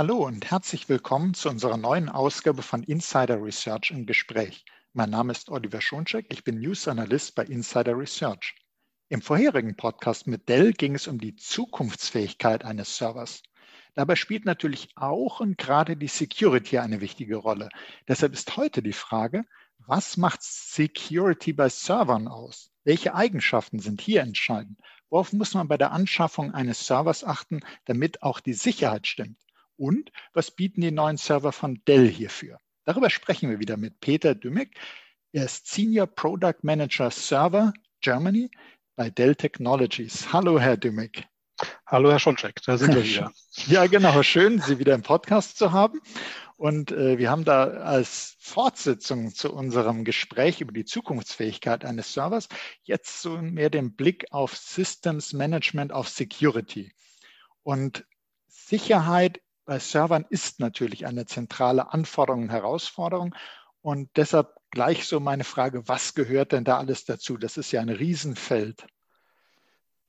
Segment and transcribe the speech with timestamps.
[0.00, 4.64] Hallo und herzlich willkommen zu unserer neuen Ausgabe von Insider Research im Gespräch.
[4.94, 8.54] Mein Name ist Oliver Schoncheck, ich bin News Analyst bei Insider Research.
[9.10, 13.42] Im vorherigen Podcast mit Dell ging es um die Zukunftsfähigkeit eines Servers.
[13.92, 17.68] Dabei spielt natürlich auch und gerade die Security eine wichtige Rolle.
[18.08, 19.44] Deshalb ist heute die Frage,
[19.86, 22.70] was macht Security bei Servern aus?
[22.84, 24.78] Welche Eigenschaften sind hier entscheidend?
[25.10, 29.36] Worauf muss man bei der Anschaffung eines Servers achten, damit auch die Sicherheit stimmt?
[29.80, 32.58] Und was bieten die neuen Server von Dell hierfür?
[32.84, 34.78] Darüber sprechen wir wieder mit Peter Dümmick.
[35.32, 37.72] Er ist Senior Product Manager Server
[38.02, 38.50] Germany
[38.94, 40.34] bei Dell Technologies.
[40.34, 41.24] Hallo, Herr Dümmick.
[41.86, 43.32] Hallo, Herr Schoncheck, da sind wir wieder.
[43.68, 44.22] Ja, genau.
[44.22, 46.02] Schön, Sie wieder im Podcast zu haben.
[46.58, 52.50] Und äh, wir haben da als Fortsetzung zu unserem Gespräch über die Zukunftsfähigkeit eines Servers
[52.82, 56.92] jetzt so mehr den Blick auf Systems Management, auf Security.
[57.62, 58.04] Und
[58.46, 63.36] Sicherheit bei Servern ist natürlich eine zentrale Anforderung und Herausforderung.
[63.82, 67.36] Und deshalb gleich so meine Frage, was gehört denn da alles dazu?
[67.36, 68.84] Das ist ja ein Riesenfeld.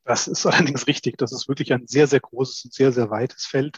[0.04, 1.18] Das ist allerdings richtig.
[1.20, 3.78] Das ist wirklich ein sehr, sehr großes und sehr, sehr weites Feld.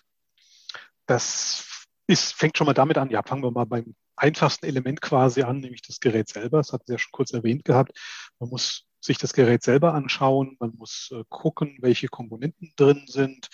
[1.05, 5.41] Das ist, fängt schon mal damit an, ja, fangen wir mal beim einfachsten Element quasi
[5.41, 6.59] an, nämlich das Gerät selber.
[6.59, 7.91] Das hatten Sie ja schon kurz erwähnt gehabt.
[8.39, 10.55] Man muss sich das Gerät selber anschauen.
[10.61, 13.49] Man muss äh, gucken, welche Komponenten drin sind.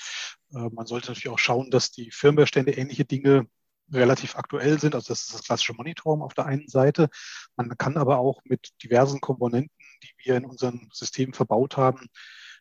[0.54, 3.48] Äh, man sollte natürlich auch schauen, dass die Firmwarestände ähnliche Dinge
[3.92, 4.96] relativ aktuell sind.
[4.96, 7.10] Also das ist das klassische Monitoring auf der einen Seite.
[7.56, 9.72] Man kann aber auch mit diversen Komponenten,
[10.04, 12.08] die wir in unserem System verbaut haben,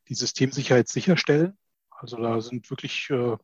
[0.09, 1.59] die Systemsicherheit sicherstellen.
[1.91, 3.37] Also da sind wirklich äh,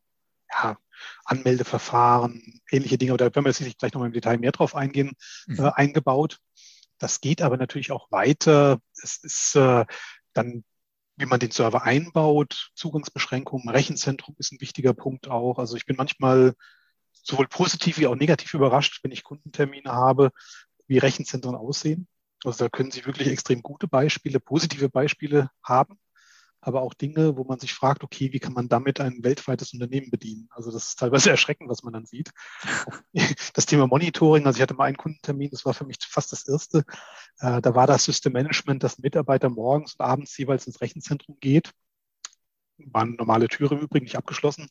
[0.51, 0.77] ja,
[1.25, 5.13] Anmeldeverfahren, ähnliche Dinge, da werden wir sicherlich gleich nochmal im Detail mehr drauf eingehen,
[5.47, 5.59] mhm.
[5.59, 6.39] äh, eingebaut.
[6.97, 8.79] Das geht aber natürlich auch weiter.
[9.01, 9.85] Es ist äh,
[10.33, 10.63] dann,
[11.17, 15.59] wie man den Server einbaut, Zugangsbeschränkungen, Rechenzentrum ist ein wichtiger Punkt auch.
[15.59, 16.55] Also ich bin manchmal
[17.13, 20.31] sowohl positiv wie auch negativ überrascht, wenn ich Kundentermine habe,
[20.87, 22.07] wie Rechenzentren aussehen.
[22.43, 25.97] Also da können Sie wirklich extrem gute Beispiele, positive Beispiele haben
[26.65, 30.09] aber auch Dinge, wo man sich fragt, okay, wie kann man damit ein weltweites Unternehmen
[30.09, 30.49] bedienen?
[30.49, 32.31] Also das ist teilweise erschreckend, was man dann sieht.
[33.53, 36.47] Das Thema Monitoring, also ich hatte mal einen Kundentermin, das war für mich fast das
[36.47, 36.83] erste.
[37.39, 41.37] Äh, da war das System Management, dass ein Mitarbeiter morgens und abends jeweils ins Rechenzentrum
[41.39, 41.71] geht.
[42.93, 44.69] Eine normale Türe im Übrigen nicht abgeschlossen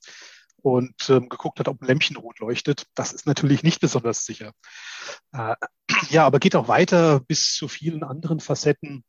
[0.62, 2.87] und ähm, geguckt hat, ob ein Lämpchen rot leuchtet.
[2.94, 4.53] Das ist natürlich nicht besonders sicher.
[5.32, 5.55] Äh,
[6.11, 9.05] ja, aber geht auch weiter bis zu vielen anderen Facetten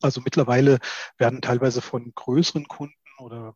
[0.00, 0.78] also mittlerweile
[1.16, 3.54] werden teilweise von größeren Kunden oder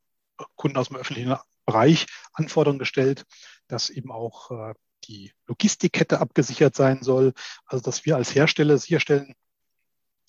[0.57, 3.25] Kunden aus dem öffentlichen Bereich Anforderungen gestellt,
[3.69, 7.33] dass eben auch äh, die Logistikkette abgesichert sein soll.
[7.67, 9.35] Also dass wir als Hersteller sicherstellen,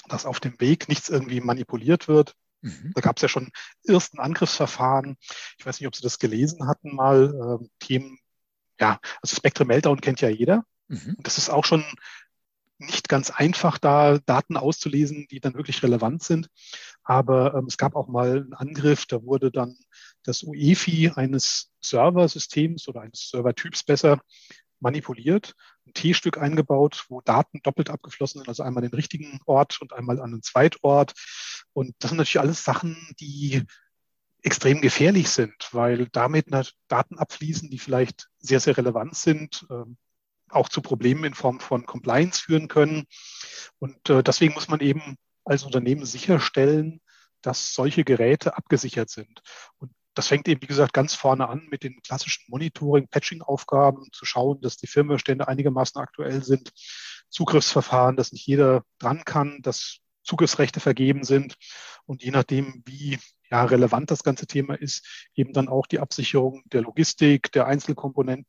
[0.07, 2.35] dass auf dem Weg nichts irgendwie manipuliert wird.
[2.61, 2.91] Mhm.
[2.95, 3.51] Da gab es ja schon
[3.85, 5.17] ersten Angriffsverfahren.
[5.57, 7.59] Ich weiß nicht, ob Sie das gelesen hatten mal.
[7.61, 8.19] Äh, Themen,
[8.79, 10.65] ja, also Spectrum Meltdown kennt ja jeder.
[10.87, 11.15] Mhm.
[11.17, 11.85] Und das ist auch schon
[12.85, 16.49] nicht ganz einfach, da Daten auszulesen, die dann wirklich relevant sind.
[17.03, 19.77] Aber ähm, es gab auch mal einen Angriff, da wurde dann
[20.23, 24.21] das UEFI eines Serversystems oder eines Servertyps besser
[24.79, 25.55] manipuliert,
[25.87, 30.19] ein T-Stück eingebaut, wo Daten doppelt abgeflossen sind, also einmal den richtigen Ort und einmal
[30.19, 31.13] an einen Zweitort.
[31.73, 33.63] Und das sind natürlich alles Sachen, die
[34.43, 36.47] extrem gefährlich sind, weil damit
[36.89, 39.97] Daten abfließen, die vielleicht sehr, sehr relevant sind, ähm,
[40.55, 43.05] auch zu Problemen in Form von Compliance führen können.
[43.79, 45.15] Und äh, deswegen muss man eben
[45.45, 47.01] als Unternehmen sicherstellen,
[47.41, 49.41] dass solche Geräte abgesichert sind.
[49.77, 54.25] Und das fängt eben, wie gesagt, ganz vorne an mit den klassischen Monitoring, Patching-Aufgaben, zu
[54.25, 56.71] schauen, dass die Firmwarestände einigermaßen aktuell sind,
[57.29, 61.55] Zugriffsverfahren, dass nicht jeder dran kann, dass Zugriffsrechte vergeben sind
[62.05, 66.63] und je nachdem, wie ja, relevant das ganze Thema ist, eben dann auch die Absicherung
[66.65, 68.47] der Logistik, der Einzelkomponenten,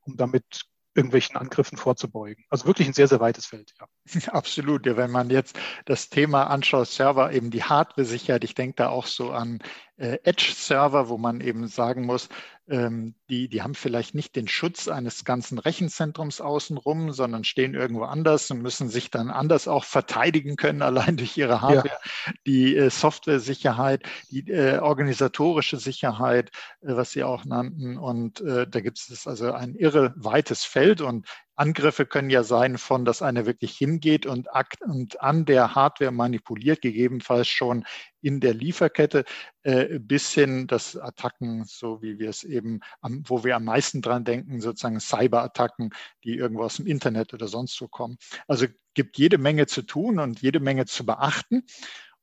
[0.00, 0.62] um damit
[0.94, 2.44] irgendwelchen Angriffen vorzubeugen.
[2.50, 3.86] Also wirklich ein sehr, sehr weites Feld, ja.
[4.32, 4.86] Absolut.
[4.86, 9.06] Ja, wenn man jetzt das Thema anschaut, Server, eben die Hardware-Sicherheit, ich denke da auch
[9.06, 9.60] so an
[9.96, 12.28] äh, Edge-Server, wo man eben sagen muss,
[12.66, 18.04] ähm, die, die haben vielleicht nicht den Schutz eines ganzen Rechenzentrums außenrum, sondern stehen irgendwo
[18.04, 21.98] anders und müssen sich dann anders auch verteidigen können, allein durch ihre Hardware.
[22.26, 22.32] Ja.
[22.46, 26.50] Die äh, Software-Sicherheit, die äh, organisatorische Sicherheit,
[26.80, 27.98] äh, was Sie auch nannten.
[27.98, 31.26] Und äh, da gibt es also ein irre weites Feld und
[31.56, 34.48] Angriffe können ja sein von, dass einer wirklich hingeht und,
[34.80, 37.84] und an der Hardware manipuliert, gegebenenfalls schon
[38.24, 39.24] in der Lieferkette,
[39.62, 44.00] äh, bis hin, dass Attacken, so wie wir es eben, am, wo wir am meisten
[44.00, 45.90] dran denken, sozusagen Cyberattacken,
[46.24, 48.16] die irgendwo aus dem Internet oder sonst wo kommen.
[48.48, 51.64] Also gibt jede Menge zu tun und jede Menge zu beachten.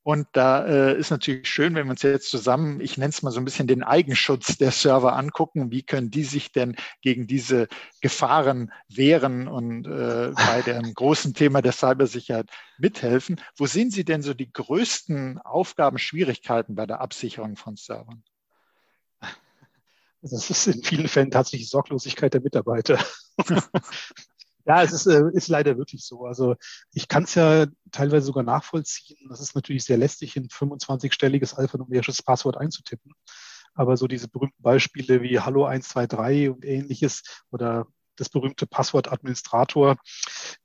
[0.03, 3.29] Und da äh, ist natürlich schön, wenn wir uns jetzt zusammen, ich nenne es mal
[3.29, 5.69] so ein bisschen den Eigenschutz der Server angucken.
[5.69, 7.67] Wie können die sich denn gegen diese
[8.01, 12.49] Gefahren wehren und äh, bei dem großen Thema der Cybersicherheit
[12.79, 13.39] mithelfen?
[13.55, 18.23] Wo sehen Sie denn so die größten Aufgaben, Schwierigkeiten bei der Absicherung von Servern?
[20.23, 22.99] Das ist in vielen Fällen tatsächlich Sorglosigkeit der Mitarbeiter.
[24.65, 26.25] Ja, es ist, äh, ist leider wirklich so.
[26.25, 26.55] Also
[26.93, 29.27] ich kann es ja teilweise sogar nachvollziehen.
[29.29, 33.13] Das ist natürlich sehr lästig, ein 25-stelliges alphanumerisches Passwort einzutippen.
[33.73, 39.97] Aber so diese berühmten Beispiele wie Hallo 123 und ähnliches oder das berühmte Passwort Administrator,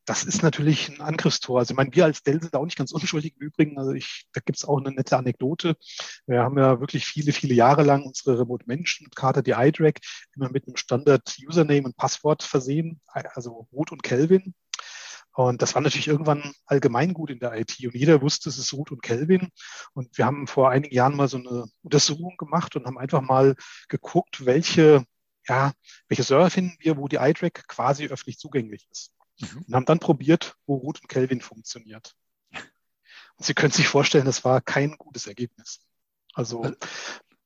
[0.04, 1.58] das ist natürlich ein Angriffstor.
[1.58, 3.78] Also ich meine, wir als Dell sind auch nicht ganz unschuldig im Übrigen.
[3.78, 5.76] Also ich, da gibt es auch eine nette Anekdote.
[6.26, 10.00] Wir haben ja wirklich viele, viele Jahre lang unsere Remote-Menschen-Karte, die iDRAC,
[10.34, 14.54] immer mit einem Standard-Username und Passwort versehen, also Ruth und Kelvin.
[15.37, 18.90] Und das war natürlich irgendwann allgemeingut in der IT und jeder wusste, es ist Ruth
[18.90, 19.50] und Kelvin.
[19.92, 23.54] Und wir haben vor einigen Jahren mal so eine Untersuchung gemacht und haben einfach mal
[23.88, 25.04] geguckt, welche
[25.48, 25.72] ja,
[26.08, 29.12] welche Server finden wir, wo die iTrack quasi öffentlich zugänglich ist.
[29.40, 29.64] Mhm.
[29.66, 32.14] Und haben dann probiert, wo Root und Kelvin funktioniert.
[32.52, 35.81] Und Sie können sich vorstellen, das war kein gutes Ergebnis.
[36.32, 36.72] Also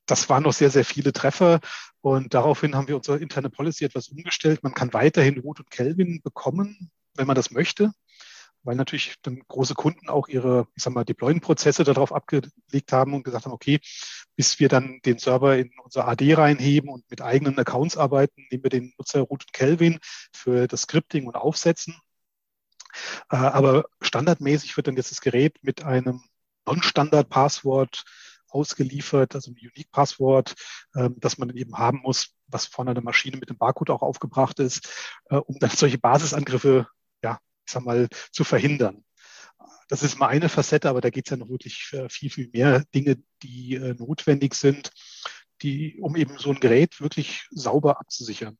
[0.05, 1.59] das waren noch sehr, sehr viele Treffer.
[2.01, 4.63] Und daraufhin haben wir unsere interne Policy etwas umgestellt.
[4.63, 7.91] Man kann weiterhin Root und Kelvin bekommen, wenn man das möchte
[8.63, 13.23] weil natürlich dann große Kunden auch ihre, ich sag mal, Deployen-Prozesse darauf abgelegt haben und
[13.23, 13.79] gesagt haben, okay,
[14.35, 18.63] bis wir dann den Server in unser AD reinheben und mit eigenen Accounts arbeiten, nehmen
[18.63, 19.99] wir den Nutzer Root und Kelvin
[20.33, 21.95] für das Scripting und Aufsetzen.
[23.29, 26.21] Äh, aber standardmäßig wird dann jetzt das Gerät mit einem
[26.65, 28.03] Non-Standard-Passwort
[28.49, 30.55] ausgeliefert, also ein Unique-Passwort,
[30.95, 34.01] ähm, das man dann eben haben muss, was von einer Maschine mit dem Barcode auch
[34.01, 36.87] aufgebracht ist, äh, um dann solche Basisangriffe
[37.23, 39.03] ja, ich sag mal, zu verhindern.
[39.89, 42.83] Das ist mal eine Facette, aber da geht es ja noch wirklich viel, viel mehr
[42.95, 44.91] Dinge, die äh, notwendig sind,
[45.61, 48.57] die, um eben so ein Gerät wirklich sauber abzusichern.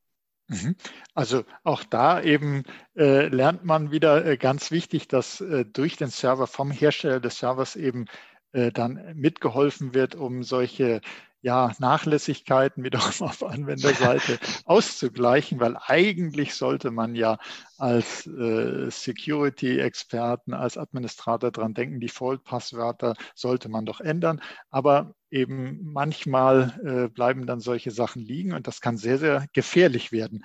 [0.52, 0.76] Mhm.
[1.14, 2.64] Also auch da eben
[2.96, 7.40] äh, lernt man wieder äh, ganz wichtig, dass äh, durch den Server vom Hersteller des
[7.40, 8.06] Servers eben
[8.52, 11.00] äh, dann mitgeholfen wird, um solche
[11.42, 17.38] ja, Nachlässigkeiten wiederum auf Anwenderseite auszugleichen, weil eigentlich sollte man ja
[17.78, 24.42] als äh, Security-Experten, als Administrator dran denken, Default-Passwörter sollte man doch ändern.
[24.70, 30.12] Aber eben manchmal äh, bleiben dann solche Sachen liegen und das kann sehr, sehr gefährlich
[30.12, 30.44] werden.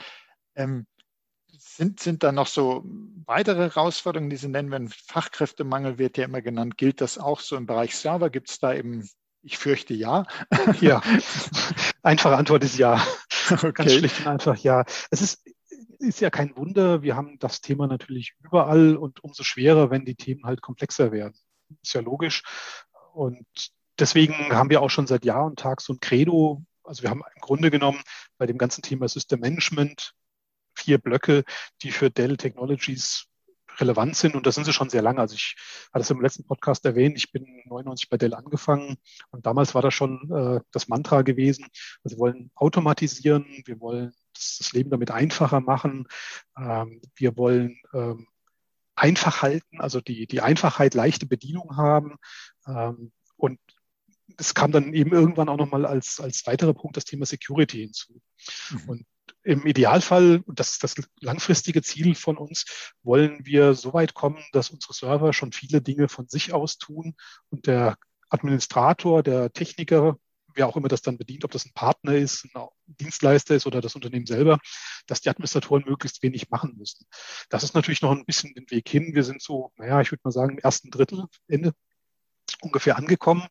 [0.54, 0.87] Ähm,
[1.58, 2.84] sind, sind da noch so
[3.26, 7.56] weitere Herausforderungen, die Sie nennen, wenn Fachkräftemangel wird ja immer genannt, gilt das auch so
[7.56, 8.31] im Bereich Server?
[8.31, 9.08] Gibt es da eben
[9.46, 10.26] ich fürchte ja.
[10.81, 11.00] Ja,
[12.02, 13.00] einfache Antwort ist ja.
[13.50, 13.72] Okay.
[13.72, 14.84] Ganz schlicht und einfach ja.
[15.10, 15.46] Es ist,
[16.00, 17.02] ist ja kein Wunder.
[17.02, 21.38] Wir haben das Thema natürlich überall und umso schwerer, wenn die Themen halt komplexer werden.
[21.81, 22.43] Ist ja logisch.
[23.14, 23.46] Und
[23.98, 26.64] deswegen haben wir auch schon seit Jahr und Tag so ein Credo.
[26.82, 28.02] Also wir haben im Grunde genommen
[28.38, 30.12] bei dem ganzen Thema System Management
[30.75, 31.44] vier Blöcke,
[31.82, 33.26] die für Dell Technologies
[33.78, 34.34] relevant sind.
[34.34, 35.20] Und das sind sie schon sehr lange.
[35.20, 35.56] Also ich
[35.93, 38.96] hatte es im letzten Podcast erwähnt, ich bin 99 bei Dell angefangen
[39.31, 41.67] und damals war das schon äh, das Mantra gewesen.
[42.02, 46.06] Also wir wollen automatisieren, wir wollen das, das Leben damit einfacher machen,
[46.58, 48.26] ähm, wir wollen ähm,
[48.94, 52.17] einfach halten, also die, die Einfachheit, leichte Bedienung haben.
[52.67, 53.61] Ähm, und
[54.38, 58.20] es kam dann eben irgendwann auch nochmal als, als weiterer Punkt das Thema Security hinzu.
[58.70, 58.88] Mhm.
[58.88, 59.06] Und
[59.46, 62.64] im Idealfall, und das ist das langfristige Ziel von uns,
[63.04, 67.14] wollen wir so weit kommen, dass unsere Server schon viele Dinge von sich aus tun
[67.49, 67.97] und der
[68.28, 70.16] Administrator, der Techniker,
[70.52, 73.80] wer auch immer das dann bedient, ob das ein Partner ist, ein Dienstleister ist oder
[73.80, 74.59] das Unternehmen selber,
[75.06, 77.06] dass die Administratoren möglichst wenig machen müssen.
[77.49, 79.14] Das ist natürlich noch ein bisschen den Weg hin.
[79.14, 81.73] Wir sind so, naja, ich würde mal sagen, im ersten Drittel, Ende
[82.62, 83.47] ungefähr angekommen.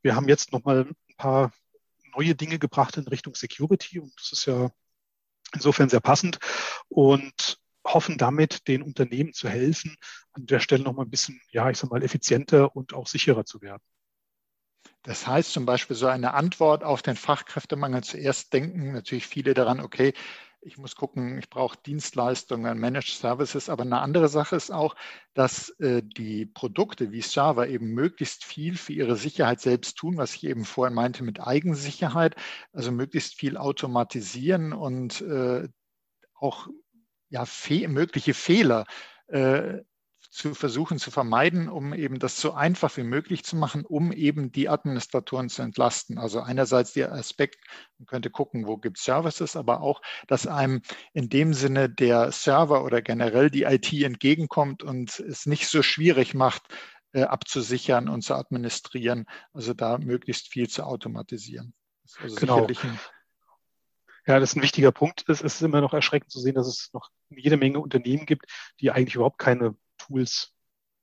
[0.00, 1.52] Wir haben jetzt nochmal ein paar
[2.14, 4.70] neue Dinge gebracht in Richtung Security und das ist ja
[5.54, 6.38] Insofern sehr passend
[6.88, 9.96] und hoffen damit, den Unternehmen zu helfen,
[10.32, 13.44] an der Stelle noch mal ein bisschen, ja, ich sag mal, effizienter und auch sicherer
[13.44, 13.82] zu werden.
[15.02, 19.80] Das heißt zum Beispiel so eine Antwort auf den Fachkräftemangel zuerst denken natürlich viele daran,
[19.80, 20.12] okay,
[20.62, 24.94] ich muss gucken, ich brauche Dienstleistungen, Managed Services, aber eine andere Sache ist auch,
[25.34, 30.34] dass äh, die Produkte wie Server eben möglichst viel für ihre Sicherheit selbst tun, was
[30.34, 32.36] ich eben vorhin meinte mit Eigensicherheit,
[32.72, 35.68] also möglichst viel automatisieren und äh,
[36.34, 36.68] auch
[37.30, 38.86] ja, fe mögliche Fehler
[39.28, 39.78] äh,
[40.30, 44.52] zu versuchen zu vermeiden, um eben das so einfach wie möglich zu machen, um eben
[44.52, 46.18] die Administratoren zu entlasten.
[46.18, 47.58] Also einerseits der Aspekt,
[47.98, 50.82] man könnte gucken, wo gibt es Services, aber auch, dass einem
[51.12, 56.32] in dem Sinne der Server oder generell die IT entgegenkommt und es nicht so schwierig
[56.32, 56.62] macht,
[57.12, 59.26] äh, abzusichern und zu administrieren.
[59.52, 61.74] Also da möglichst viel zu automatisieren.
[62.20, 62.68] Also genau.
[64.26, 65.24] Ja, das ist ein wichtiger Punkt.
[65.28, 68.46] Es ist immer noch erschreckend zu sehen, dass es noch jede Menge Unternehmen gibt,
[68.78, 69.74] die eigentlich überhaupt keine
[70.10, 70.52] Tools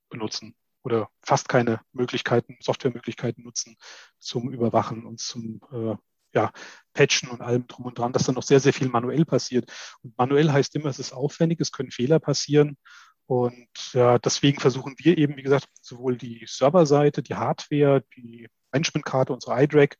[0.09, 3.77] benutzen oder fast keine Möglichkeiten, Softwaremöglichkeiten nutzen
[4.19, 5.95] zum Überwachen und zum äh,
[6.33, 6.51] ja,
[6.93, 9.71] Patchen und allem drum und dran, dass dann noch sehr, sehr viel manuell passiert.
[10.03, 12.77] Und manuell heißt immer, es ist aufwendig, es können Fehler passieren.
[13.25, 18.47] Und ja, deswegen versuchen wir eben, wie gesagt, sowohl die Serverseite, die Hardware, die
[18.77, 19.97] Managementkarte, unsere iDRAC,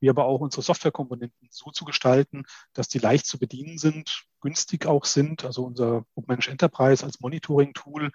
[0.00, 4.86] wie aber auch unsere Softwarekomponenten so zu gestalten, dass die leicht zu bedienen sind, günstig
[4.86, 5.44] auch sind.
[5.44, 8.10] Also unser Bookmanage Enterprise als Monitoring-Tool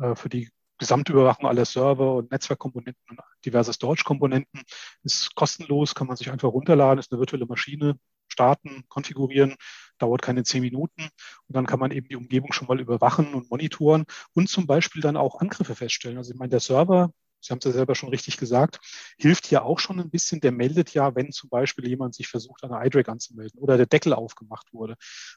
[0.00, 4.62] äh, für die Gesamtüberwachung aller Server und Netzwerkkomponenten und diverse Storage-Komponenten
[5.02, 7.98] ist kostenlos, kann man sich einfach runterladen, ist eine virtuelle Maschine,
[8.28, 9.56] starten, konfigurieren,
[9.98, 13.50] dauert keine zehn Minuten und dann kann man eben die Umgebung schon mal überwachen und
[13.50, 16.16] monitoren und zum Beispiel dann auch Angriffe feststellen.
[16.16, 18.80] Also ich meine, der Server Sie haben es ja selber schon richtig gesagt,
[19.18, 20.40] hilft ja auch schon ein bisschen.
[20.40, 23.86] Der meldet ja, wenn zum Beispiel jemand sich versucht, an der iDRAC anzumelden oder der
[23.86, 24.96] Deckel aufgemacht wurde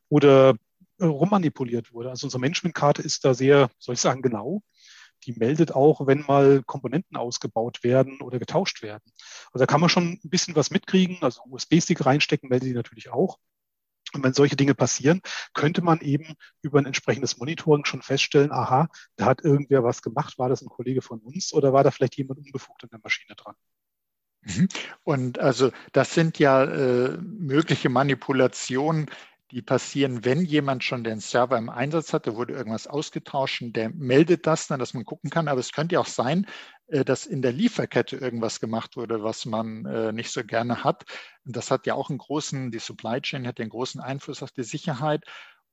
[0.10, 0.55] oder
[1.01, 2.10] rummanipuliert wurde.
[2.10, 4.62] Also unsere Managementkarte ist da sehr, soll ich sagen, genau.
[5.25, 9.03] Die meldet auch, wenn mal Komponenten ausgebaut werden oder getauscht werden.
[9.53, 11.17] Also da kann man schon ein bisschen was mitkriegen.
[11.22, 13.38] Also USB-Stick reinstecken meldet die natürlich auch.
[14.13, 15.22] Und wenn solche Dinge passieren,
[15.53, 20.38] könnte man eben über ein entsprechendes Monitoring schon feststellen, aha, da hat irgendwer was gemacht,
[20.38, 23.36] war das ein Kollege von uns oder war da vielleicht jemand unbefugt an der Maschine
[23.36, 23.55] dran?
[24.41, 24.67] Mhm.
[25.03, 29.10] Und also das sind ja äh, mögliche Manipulationen,
[29.51, 33.89] die passieren, wenn jemand schon den Server im Einsatz hat, da wurde irgendwas ausgetauscht der
[33.89, 35.48] meldet das dann, dass man gucken kann.
[35.48, 36.48] Aber es könnte ja auch sein,
[37.04, 41.06] dass in der Lieferkette irgendwas gemacht wurde, was man äh, nicht so gerne hat.
[41.44, 44.64] Das hat ja auch einen großen, die Supply Chain hat einen großen Einfluss auf die
[44.64, 45.26] Sicherheit.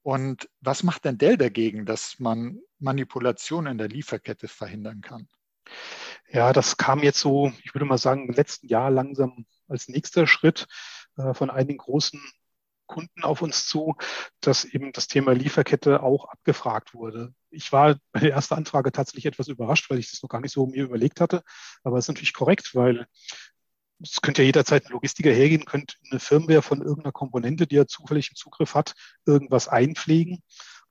[0.03, 5.29] Und was macht denn Dell dagegen, dass man Manipulationen in der Lieferkette verhindern kann?
[6.29, 10.27] Ja, das kam jetzt so, ich würde mal sagen, im letzten Jahr langsam als nächster
[10.27, 10.67] Schritt
[11.17, 12.21] äh, von einigen großen
[12.87, 13.95] Kunden auf uns zu,
[14.41, 17.35] dass eben das Thema Lieferkette auch abgefragt wurde.
[17.51, 20.53] Ich war bei der ersten Anfrage tatsächlich etwas überrascht, weil ich das noch gar nicht
[20.53, 21.43] so mir überlegt hatte.
[21.85, 23.07] Aber es ist natürlich korrekt, weil
[24.03, 27.87] es könnte ja jederzeit ein Logistiker hergehen, könnte eine Firmware von irgendeiner Komponente, die er
[27.87, 28.95] zufällig im Zugriff hat,
[29.27, 30.43] irgendwas einpflegen.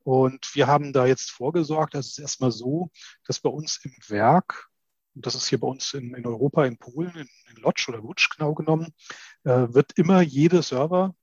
[0.03, 2.91] Und wir haben da jetzt vorgesorgt, dass es erstmal so,
[3.25, 4.67] dass bei uns im Werk,
[5.15, 7.97] und das ist hier bei uns in, in Europa, in Polen, in, in Lodz oder
[7.97, 8.93] Lutsch genau genommen,
[9.43, 11.15] äh, wird immer jede Server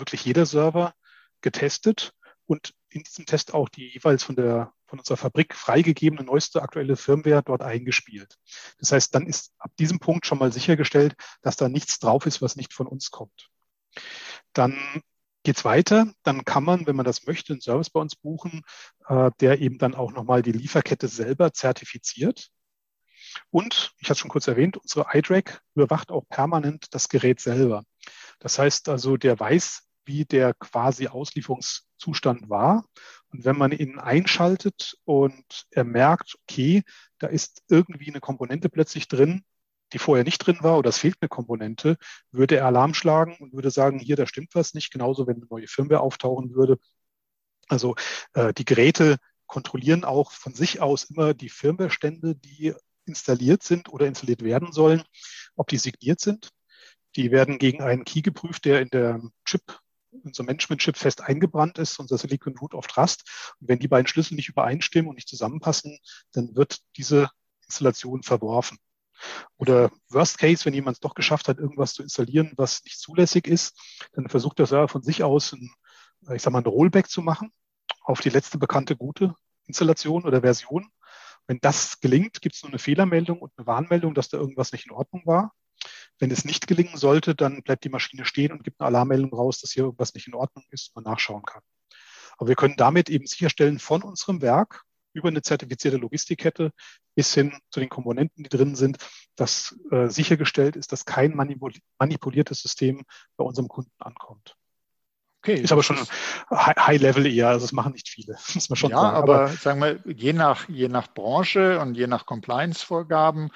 [0.00, 0.94] wirklich jeder Server
[1.40, 2.12] getestet
[2.46, 6.96] und in diesem Test auch die jeweils von der von unserer Fabrik freigegebene neueste aktuelle
[6.96, 8.36] Firmware dort eingespielt.
[8.78, 12.42] Das heißt, dann ist ab diesem Punkt schon mal sichergestellt, dass da nichts drauf ist,
[12.42, 13.48] was nicht von uns kommt.
[14.52, 14.76] Dann
[15.44, 16.12] geht es weiter.
[16.24, 18.62] Dann kann man, wenn man das möchte, einen Service bei uns buchen,
[19.08, 22.50] äh, der eben dann auch nochmal die Lieferkette selber zertifiziert.
[23.50, 27.84] Und, ich hatte es schon kurz erwähnt, unsere iDRAC überwacht auch permanent das Gerät selber.
[28.40, 32.84] Das heißt also, der weiß, wie der quasi Auslieferungszustand war.
[33.32, 36.82] Und wenn man ihn einschaltet und er merkt, okay,
[37.18, 39.44] da ist irgendwie eine Komponente plötzlich drin,
[39.92, 41.96] die vorher nicht drin war oder es fehlt eine Komponente,
[42.30, 44.92] würde er Alarm schlagen und würde sagen, hier, da stimmt was nicht.
[44.92, 46.78] Genauso, wenn eine neue Firmware auftauchen würde.
[47.68, 47.94] Also
[48.34, 54.06] äh, die Geräte kontrollieren auch von sich aus immer die Firmwarestände, die installiert sind oder
[54.06, 55.02] installiert werden sollen,
[55.56, 56.50] ob die signiert sind.
[57.16, 59.80] Die werden gegen einen Key geprüft, der in der Chip,
[60.10, 63.54] unser Management-Chip fest eingebrannt ist, unser Silicon Root of Trust.
[63.60, 65.98] Und wenn die beiden Schlüssel nicht übereinstimmen und nicht zusammenpassen,
[66.32, 67.30] dann wird diese
[67.66, 68.78] Installation verworfen.
[69.58, 73.46] Oder Worst Case, wenn jemand es doch geschafft hat, irgendwas zu installieren, was nicht zulässig
[73.46, 73.78] ist,
[74.12, 75.70] dann versucht der Server von sich aus ein,
[76.34, 77.52] ich sag mal, ein Rollback zu machen
[78.02, 79.34] auf die letzte bekannte gute
[79.66, 80.90] Installation oder Version.
[81.46, 84.86] Wenn das gelingt, gibt es nur eine Fehlermeldung und eine Warnmeldung, dass da irgendwas nicht
[84.86, 85.52] in Ordnung war.
[86.20, 89.60] Wenn es nicht gelingen sollte, dann bleibt die Maschine stehen und gibt eine Alarmmeldung raus,
[89.60, 91.62] dass hier irgendwas nicht in Ordnung ist und man nachschauen kann.
[92.38, 96.72] Aber wir können damit eben sicherstellen von unserem Werk über eine zertifizierte Logistikkette
[97.14, 98.98] bis hin zu den Komponenten, die drin sind,
[99.34, 103.02] dass äh, sichergestellt ist, dass kein manipuliertes System
[103.36, 104.56] bei unserem Kunden ankommt.
[105.42, 105.54] Okay.
[105.54, 105.98] Ist aber schon
[106.50, 109.16] High-Level eher, also das machen nicht viele, muss man schon ja, sagen.
[109.16, 113.50] Aber, aber sagen wir, je nach, je nach Branche und je nach Compliance-Vorgaben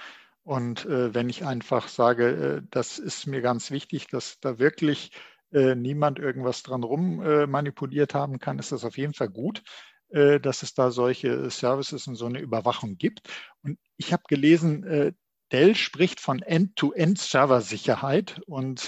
[0.44, 5.10] und äh, wenn ich einfach sage, äh, das ist mir ganz wichtig, dass da wirklich
[5.52, 9.62] äh, niemand irgendwas dran rum äh, manipuliert haben kann, ist das auf jeden Fall gut,
[10.10, 13.28] äh, dass es da solche Services und so eine Überwachung gibt.
[13.62, 15.12] Und ich habe gelesen, äh,
[15.52, 18.80] Dell spricht von End-to-End-Serversicherheit und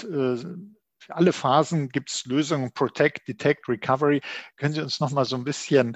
[1.07, 4.19] für alle Phasen gibt es Lösungen Protect, Detect, Recovery.
[4.57, 5.95] Können Sie uns noch mal so ein bisschen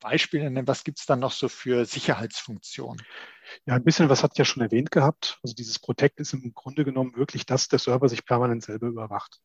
[0.00, 3.02] Beispiele nennen, was gibt es dann noch so für Sicherheitsfunktionen?
[3.66, 5.38] Ja, ein bisschen was hat ja schon erwähnt gehabt.
[5.42, 9.40] Also dieses Protect ist im Grunde genommen wirklich, dass der Server sich permanent selber überwacht.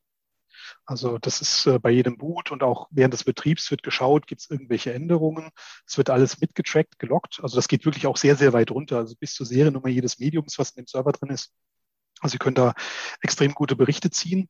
[0.86, 4.42] Also das ist äh, bei jedem Boot und auch während des Betriebs wird geschaut, gibt
[4.42, 5.50] es irgendwelche Änderungen.
[5.86, 7.40] Es wird alles mitgetrackt, gelockt.
[7.42, 8.98] Also das geht wirklich auch sehr, sehr weit runter.
[8.98, 11.52] Also bis zur Seriennummer jedes Mediums, was in dem Server drin ist.
[12.22, 12.74] Also Sie können da
[13.22, 14.50] extrem gute Berichte ziehen.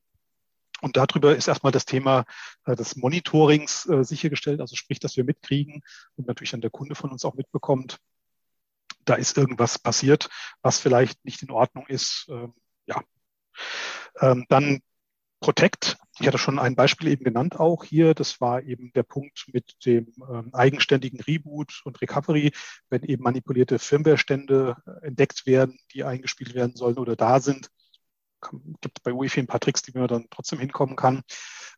[0.86, 2.26] Und darüber ist erstmal das Thema
[2.66, 5.82] äh, des Monitorings äh, sichergestellt, also sprich, dass wir mitkriegen
[6.16, 7.98] und natürlich dann der Kunde von uns auch mitbekommt,
[9.04, 10.30] da ist irgendwas passiert,
[10.62, 12.28] was vielleicht nicht in Ordnung ist.
[12.30, 12.54] Ähm,
[12.86, 13.02] ja.
[14.22, 14.82] Ähm, dann
[15.40, 15.98] Protect.
[16.20, 18.14] Ich hatte schon ein Beispiel eben genannt auch hier.
[18.14, 22.52] Das war eben der Punkt mit dem ähm, eigenständigen Reboot und Recovery,
[22.92, 27.72] wenn eben manipulierte Firmware-Stände äh, entdeckt werden, die eingespielt werden sollen oder da sind.
[28.82, 31.24] Gibt bei UEFI ein paar Tricks, die man dann trotzdem hinkommen kann.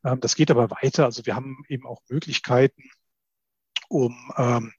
[0.03, 1.05] Ähm, das geht aber weiter.
[1.05, 2.83] Also wir haben eben auch Möglichkeiten,
[3.89, 4.74] um ähm,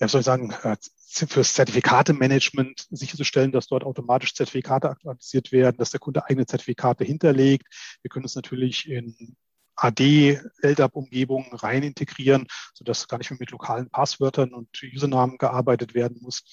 [0.00, 5.90] ja, soll ich sagen, äh, fürs Zertifikatemanagement sicherzustellen, dass dort automatisch Zertifikate aktualisiert werden, dass
[5.90, 7.66] der Kunde eigene Zertifikate hinterlegt.
[8.02, 9.36] Wir können es natürlich in
[9.76, 16.18] AD, LDAP-Umgebungen rein integrieren, sodass gar nicht mehr mit lokalen Passwörtern und Usernamen gearbeitet werden
[16.20, 16.44] muss.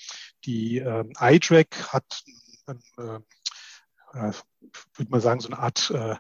[0.46, 2.24] Die ähm, iTrack hat,
[2.68, 3.20] äh,
[4.14, 4.32] äh,
[4.96, 6.16] würde man sagen, so eine Art äh,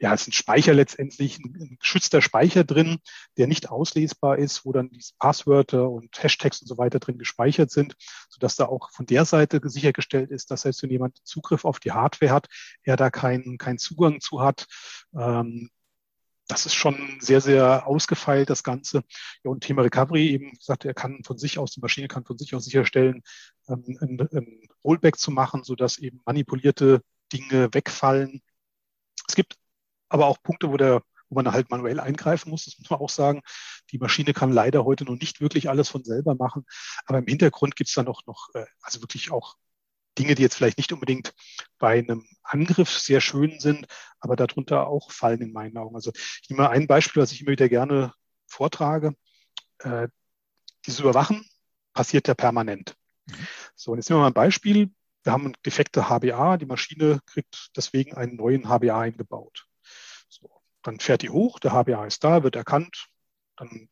[0.00, 2.98] ja, es ist ein Speicher letztendlich, ein, geschützter Speicher drin,
[3.36, 7.70] der nicht auslesbar ist, wo dann diese Passwörter und Hashtags und so weiter drin gespeichert
[7.70, 7.96] sind,
[8.28, 11.92] sodass da auch von der Seite sichergestellt ist, dass selbst wenn jemand Zugriff auf die
[11.92, 12.46] Hardware hat,
[12.82, 14.66] er da keinen keinen Zugang zu hat.
[15.14, 15.70] Ähm,
[16.48, 19.04] das ist schon sehr, sehr ausgefeilt, das Ganze.
[19.44, 22.38] Ja, und Thema Recovery eben gesagt, er kann von sich aus, die Maschine kann von
[22.38, 23.22] sich aus sicherstellen,
[23.68, 27.02] ähm, ein, ein Rollback zu machen, sodass eben manipulierte
[27.32, 28.42] Dinge wegfallen.
[29.28, 29.56] Es gibt
[30.08, 32.64] aber auch Punkte, wo der wo man halt manuell eingreifen muss.
[32.64, 33.42] Das muss man auch sagen.
[33.92, 36.64] Die Maschine kann leider heute noch nicht wirklich alles von selber machen.
[37.06, 39.56] Aber im Hintergrund gibt es da noch, noch, äh, also wirklich auch
[40.18, 41.34] Dinge, die jetzt vielleicht nicht unbedingt
[41.78, 43.86] bei einem Angriff sehr schön sind,
[44.20, 45.94] aber darunter auch fallen in meinen Augen.
[45.94, 48.12] Also ich nehme mal ein Beispiel, was ich immer wieder gerne
[48.46, 49.14] vortrage.
[49.78, 50.08] Äh,
[50.86, 51.44] dieses Überwachen
[51.92, 52.96] passiert ja permanent.
[53.26, 53.34] Mhm.
[53.74, 54.90] So, und jetzt nehmen wir mal ein Beispiel.
[55.22, 59.66] Wir haben eine defekte HBA, die Maschine kriegt deswegen einen neuen HBA eingebaut.
[60.28, 60.50] So,
[60.82, 63.08] dann fährt die hoch, der HBA ist da, wird erkannt,
[63.56, 63.88] dann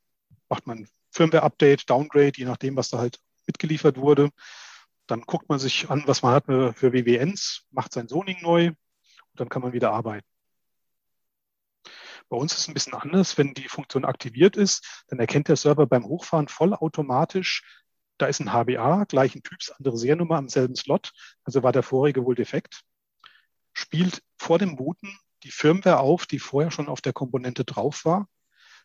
[0.48, 4.30] macht man Firmware-Update, Downgrade, je nachdem, was da halt mitgeliefert wurde.
[5.06, 8.76] Dann guckt man sich an, was man hat für WWNs, macht sein Zoning neu und
[9.34, 10.26] dann kann man wieder arbeiten.
[12.28, 13.38] Bei uns ist es ein bisschen anders.
[13.38, 17.62] Wenn die Funktion aktiviert ist, dann erkennt der Server beim Hochfahren vollautomatisch,
[18.18, 21.12] da ist ein HBA, gleichen Typs, andere Seriennummer am selben Slot,
[21.44, 22.82] also war der vorige wohl defekt,
[23.72, 28.28] spielt vor dem Booten die Firmware auf, die vorher schon auf der Komponente drauf war,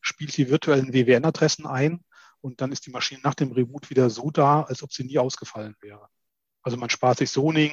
[0.01, 2.03] spielt die virtuellen WWN-Adressen ein
[2.41, 5.17] und dann ist die Maschine nach dem Reboot wieder so da, als ob sie nie
[5.17, 6.09] ausgefallen wäre.
[6.63, 7.71] Also man spart sich Zoning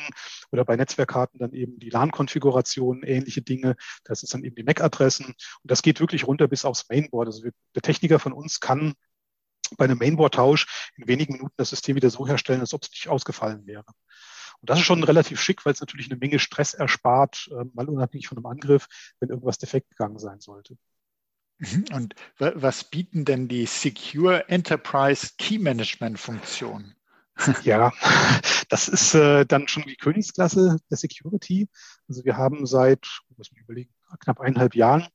[0.51, 3.77] oder bei Netzwerkkarten dann eben die LAN-Konfiguration, ähnliche Dinge.
[4.05, 5.27] Das ist dann eben die MAC-Adressen.
[5.27, 7.29] Und das geht wirklich runter bis aufs Mainboard.
[7.29, 8.95] Also der Techniker von uns kann
[9.77, 13.09] bei einem Mainboard-Tausch in wenigen Minuten das System wieder so herstellen, als ob es nicht
[13.09, 13.85] ausgefallen wäre.
[14.61, 17.89] Und das ist schon relativ schick, weil es natürlich eine Menge Stress erspart, äh, mal
[17.89, 18.89] unabhängig von einem Angriff,
[19.21, 20.77] wenn irgendwas defekt gegangen sein sollte.
[21.59, 21.85] Mhm.
[21.93, 26.95] Und was bieten denn die Secure Enterprise Key Management Funktionen?
[27.63, 27.93] Ja,
[28.69, 31.69] das ist äh, dann schon die Königsklasse der Security.
[32.09, 35.07] Also wir haben seit, muss man überlegen, knapp eineinhalb Jahren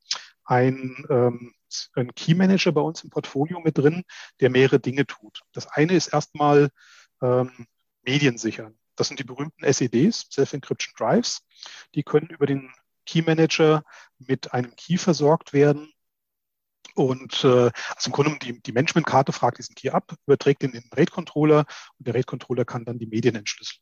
[0.46, 1.54] ein, ähm,
[1.96, 4.04] ein Key Manager bei uns im Portfolio mit drin,
[4.40, 5.42] der mehrere Dinge tut.
[5.52, 6.70] Das eine ist erstmal
[7.22, 7.68] ähm,
[8.04, 8.78] Medien sichern.
[8.96, 11.42] Das sind die berühmten SEDs, Self-Encryption Drives.
[11.96, 12.72] Die können über den
[13.06, 13.84] Key Manager
[14.18, 15.92] mit einem Key versorgt werden.
[16.96, 20.82] Und äh, also im Grunde die, die Managementkarte fragt diesen Key ab, überträgt den in
[20.82, 21.66] den RAID-Controller
[21.98, 23.82] und der RAID-Controller kann dann die Medien entschlüsseln.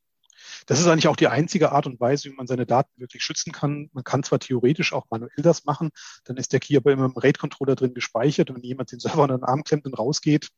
[0.66, 3.52] Das ist eigentlich auch die einzige Art und Weise, wie man seine Daten wirklich schützen
[3.52, 3.90] kann.
[3.92, 5.90] Man kann zwar theoretisch auch manuell das machen,
[6.24, 9.22] dann ist der Key aber immer im RAID-Controller drin gespeichert und wenn jemand den Server
[9.22, 10.48] unter den Arm klemmt und rausgeht,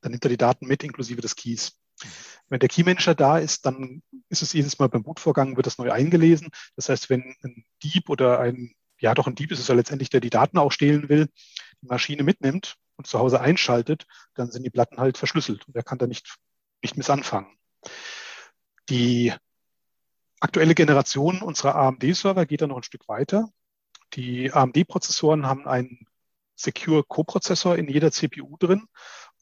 [0.00, 1.78] dann nimmt er die Daten mit, inklusive des Keys.
[2.48, 5.92] Wenn der Keymanager da ist, dann ist es jedes Mal beim Bootvorgang, wird das neu
[5.92, 6.48] eingelesen.
[6.76, 10.10] Das heißt, wenn ein Dieb oder ein, ja doch ein Dieb ist es ja letztendlich,
[10.10, 11.28] der die Daten auch stehlen will,
[11.82, 15.82] die Maschine mitnimmt und zu Hause einschaltet, dann sind die Platten halt verschlüsselt und er
[15.82, 16.36] kann da nicht,
[16.82, 17.50] nicht missanfangen.
[18.88, 19.34] Die
[20.40, 23.50] aktuelle Generation unserer AMD-Server geht da noch ein Stück weiter.
[24.14, 26.06] Die AMD-Prozessoren haben einen
[26.54, 28.86] Secure Co-Prozessor in jeder CPU drin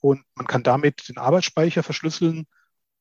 [0.01, 2.47] und man kann damit den Arbeitsspeicher verschlüsseln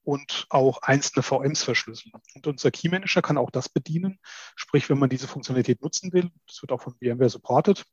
[0.09, 2.13] und auch einzelne VMs verschlüsseln.
[2.33, 4.17] Und unser Key Manager kann auch das bedienen.
[4.55, 7.85] Sprich, wenn man diese Funktionalität nutzen will, das wird auch von VMware supported,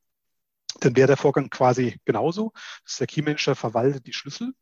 [0.81, 2.53] dann wäre der Vorgang quasi genauso.
[2.85, 4.55] dass der Key-Manager verwaltet die Schlüssel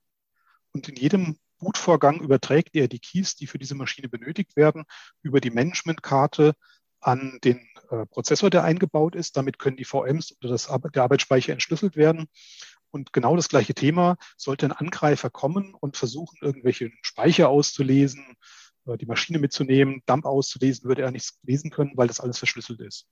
[0.72, 4.84] und in jedem Bootvorgang überträgt er die Keys, die für diese Maschine benötigt werden,
[5.22, 6.54] über die Managementkarte
[7.00, 9.36] an den äh, Prozessor, der eingebaut ist.
[9.36, 12.28] Damit können die VMs oder das, der Arbeitsspeicher entschlüsselt werden.
[12.94, 18.37] Und genau das gleiche Thema, sollte ein Angreifer kommen und versuchen, irgendwelche Speicher auszulesen,
[18.87, 22.80] äh, die Maschine mitzunehmen, Dump auszulesen, würde er nichts lesen können, weil das alles verschlüsselt
[22.80, 23.09] ist.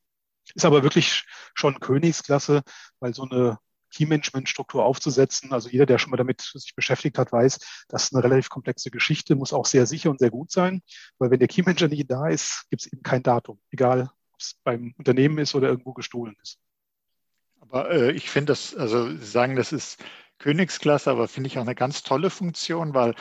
[0.54, 2.62] Ist aber wirklich schon Königsklasse,
[3.00, 3.58] weil so eine
[3.90, 5.52] Key-Management-Struktur aufzusetzen.
[5.52, 8.92] Also jeder, der schon mal damit sich beschäftigt hat, weiß, das ist eine relativ komplexe
[8.92, 10.82] Geschichte, muss auch sehr sicher und sehr gut sein,
[11.18, 14.54] weil wenn der Key-Manager nicht da ist, gibt es eben kein Datum, egal ob es
[14.62, 16.60] beim Unternehmen ist oder irgendwo gestohlen ist.
[17.62, 20.02] Aber äh, ich finde das, also Sie sagen, das ist
[20.38, 23.14] Königsklasse, aber finde ich auch eine ganz tolle Funktion, weil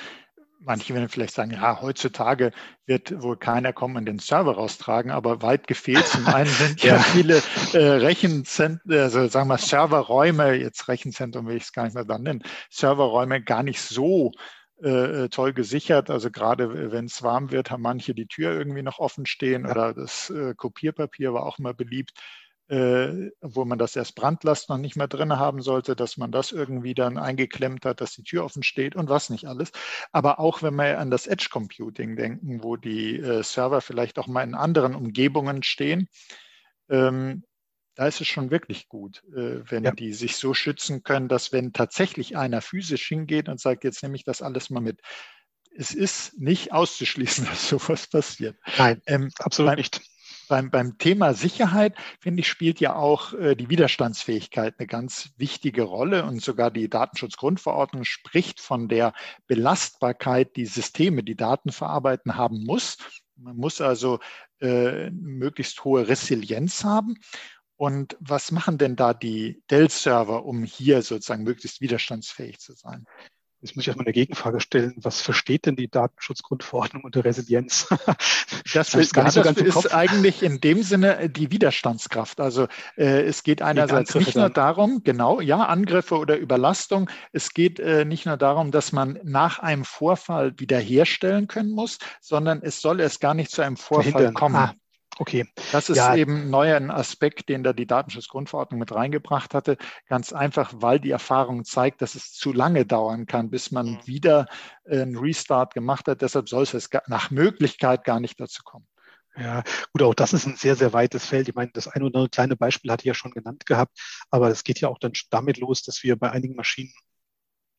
[0.59, 2.51] manche werden vielleicht sagen, ja, heutzutage
[2.85, 6.05] wird wohl keiner kommen und den Server raustragen, aber weit gefehlt.
[6.05, 7.41] Zum einen sind ja, viele
[7.73, 12.23] äh, Rechenzentren, also sagen wir Serverräume, jetzt Rechenzentrum will ich es gar nicht mehr dann
[12.23, 14.31] nennen, Serverräume gar nicht so
[14.83, 16.09] äh, toll gesichert.
[16.09, 19.71] Also gerade wenn es warm wird, haben manche die Tür irgendwie noch offen stehen ja.
[19.71, 22.13] oder das äh, Kopierpapier war auch immer beliebt
[22.71, 26.53] äh, wo man das erst Brandlast noch nicht mehr drin haben sollte, dass man das
[26.53, 29.73] irgendwie dann eingeklemmt hat, dass die Tür offen steht und was nicht alles.
[30.13, 34.27] Aber auch wenn wir an das Edge Computing denken, wo die äh, Server vielleicht auch
[34.27, 36.07] mal in anderen Umgebungen stehen,
[36.89, 37.43] ähm,
[37.95, 39.91] da ist es schon wirklich gut, äh, wenn ja.
[39.91, 44.15] die sich so schützen können, dass wenn tatsächlich einer physisch hingeht und sagt, jetzt nehme
[44.15, 45.01] ich das alles mal mit,
[45.75, 48.55] es ist nicht auszuschließen, dass sowas passiert.
[48.77, 49.99] Nein, ähm, absolut beim, nicht
[50.51, 55.83] beim, beim Thema Sicherheit, finde ich, spielt ja auch äh, die Widerstandsfähigkeit eine ganz wichtige
[55.83, 59.13] Rolle und sogar die Datenschutzgrundverordnung spricht von der
[59.47, 62.97] Belastbarkeit, die Systeme, die Daten verarbeiten haben muss.
[63.37, 64.19] Man muss also
[64.59, 67.15] äh, möglichst hohe Resilienz haben.
[67.77, 73.05] Und was machen denn da die Dell-Server, um hier sozusagen möglichst widerstandsfähig zu sein?
[73.61, 74.93] Jetzt muss ich erstmal eine Gegenfrage stellen.
[74.97, 77.87] Was versteht denn die Datenschutzgrundverordnung unter Resilienz?
[78.73, 82.39] Das, das, gar so das ist eigentlich in dem Sinne die Widerstandskraft.
[82.39, 87.09] Also äh, es geht einerseits nicht nur darum, genau, ja, Angriffe oder Überlastung.
[87.33, 92.61] Es geht äh, nicht nur darum, dass man nach einem Vorfall wiederherstellen können muss, sondern
[92.61, 94.33] es soll erst gar nicht zu einem Vorfall Verhindern.
[94.35, 94.55] kommen.
[94.55, 94.75] Ah,
[95.17, 95.45] Okay.
[95.71, 96.15] Das ist ja.
[96.15, 99.77] eben neuer ein Aspekt, den da die Datenschutzgrundverordnung mit reingebracht hatte.
[100.07, 103.99] Ganz einfach, weil die Erfahrung zeigt, dass es zu lange dauern kann, bis man mhm.
[104.05, 104.47] wieder
[104.85, 106.21] äh, einen Restart gemacht hat.
[106.21, 108.87] Deshalb soll es nach Möglichkeit gar nicht dazu kommen.
[109.37, 111.47] Ja, gut, auch das ist ein sehr, sehr weites Feld.
[111.47, 113.97] Ich meine, das eine oder andere kleine Beispiel hatte ich ja schon genannt gehabt,
[114.29, 116.93] aber es geht ja auch dann damit los, dass wir bei einigen Maschinen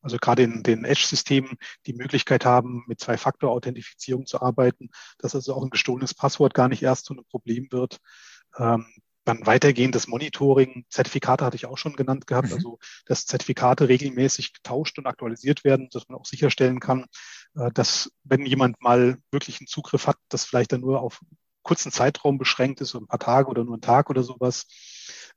[0.03, 5.63] also gerade in den Edge-Systemen die Möglichkeit haben, mit Zwei-Faktor-Authentifizierung zu arbeiten, dass also auch
[5.63, 7.97] ein gestohlenes Passwort gar nicht erst zu einem Problem wird.
[8.57, 8.85] Ähm,
[9.25, 12.55] dann weitergehendes Monitoring, Zertifikate hatte ich auch schon genannt gehabt, mhm.
[12.55, 17.05] also dass Zertifikate regelmäßig getauscht und aktualisiert werden, dass man auch sicherstellen kann,
[17.55, 21.21] äh, dass wenn jemand mal wirklich einen Zugriff hat, das vielleicht dann nur auf
[21.63, 24.65] kurzen Zeitraum beschränkt ist, so ein paar Tage oder nur einen Tag oder sowas.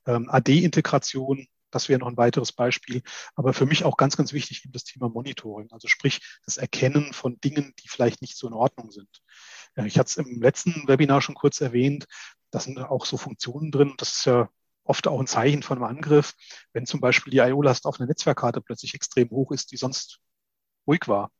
[0.07, 3.03] Ähm, AD-Integration, das wäre noch ein weiteres Beispiel.
[3.35, 7.13] Aber für mich auch ganz, ganz wichtig eben das Thema Monitoring, also sprich das Erkennen
[7.13, 9.23] von Dingen, die vielleicht nicht so in Ordnung sind.
[9.85, 12.07] Ich hatte es im letzten Webinar schon kurz erwähnt,
[12.51, 13.95] da sind auch so Funktionen drin.
[13.99, 14.49] Das ist ja
[14.85, 16.35] oft auch ein Zeichen von einem Angriff,
[16.73, 20.21] wenn zum Beispiel die IO-Last auf einer Netzwerkkarte plötzlich extrem hoch ist, die sonst
[20.87, 21.31] ruhig war.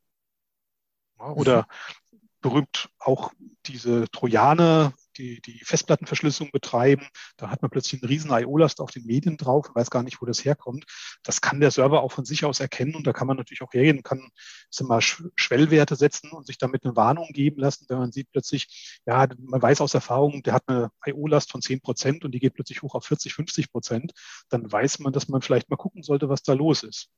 [1.17, 1.67] Oder
[2.11, 2.19] mhm.
[2.41, 3.31] berühmt auch
[3.65, 7.07] diese Trojaner, die, die Festplattenverschlüsselung betreiben.
[7.37, 10.21] Da hat man plötzlich einen riesen IO-Last auf den Medien drauf und weiß gar nicht,
[10.21, 10.85] wo das herkommt.
[11.23, 13.73] Das kann der Server auch von sich aus erkennen und da kann man natürlich auch
[13.73, 14.29] hergehen, kann
[14.69, 18.99] sind mal Schwellwerte setzen und sich damit eine Warnung geben lassen, wenn man sieht plötzlich,
[19.05, 22.53] ja, man weiß aus Erfahrung, der hat eine IO-Last von 10 Prozent und die geht
[22.53, 24.13] plötzlich hoch auf 40, 50 Prozent,
[24.49, 27.09] dann weiß man, dass man vielleicht mal gucken sollte, was da los ist.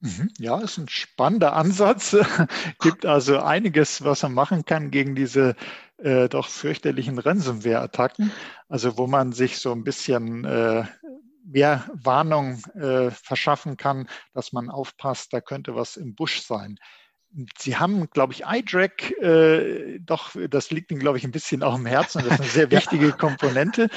[0.00, 0.30] Mhm.
[0.38, 2.16] Ja, ist ein spannender Ansatz.
[2.80, 5.56] Gibt also einiges, was man machen kann gegen diese
[5.98, 8.30] äh, doch fürchterlichen Ransomware-Attacken.
[8.68, 10.84] Also wo man sich so ein bisschen äh,
[11.44, 16.78] mehr Warnung äh, verschaffen kann, dass man aufpasst, da könnte was im Busch sein.
[17.58, 21.76] Sie haben, glaube ich, iDRAC, äh, doch, das liegt Ihnen, glaube ich, ein bisschen auch
[21.76, 22.22] im Herzen.
[22.22, 23.88] Das ist eine sehr wichtige Komponente.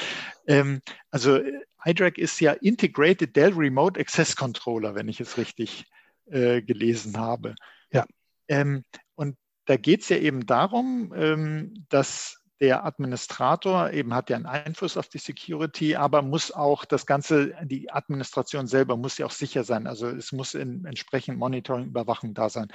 [0.48, 1.40] Ähm, also
[1.86, 5.86] iDRAC ist ja Integrated Dell Remote Access Controller, wenn ich es richtig
[6.26, 7.56] äh, gelesen habe.
[7.92, 8.06] Ja.
[8.48, 8.84] Ähm,
[9.16, 14.46] und da geht es ja eben darum, ähm, dass der Administrator eben hat ja einen
[14.46, 19.32] Einfluss auf die Security, aber muss auch das Ganze, die Administration selber muss ja auch
[19.32, 19.88] sicher sein.
[19.88, 22.68] Also es muss in, entsprechend Monitoring, Überwachung da sein.